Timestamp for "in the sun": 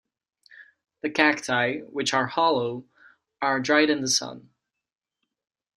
3.91-4.49